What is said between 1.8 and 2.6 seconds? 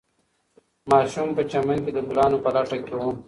کې د ګلانو په